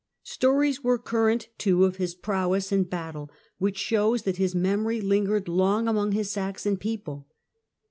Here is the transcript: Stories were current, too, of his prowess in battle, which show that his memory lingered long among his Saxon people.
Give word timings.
Stories 0.23 0.83
were 0.83 0.97
current, 0.97 1.49
too, 1.59 1.85
of 1.85 1.97
his 1.97 2.15
prowess 2.15 2.71
in 2.71 2.85
battle, 2.85 3.29
which 3.59 3.77
show 3.77 4.17
that 4.17 4.37
his 4.37 4.55
memory 4.55 4.99
lingered 4.99 5.47
long 5.47 5.87
among 5.87 6.11
his 6.13 6.31
Saxon 6.31 6.75
people. 6.75 7.27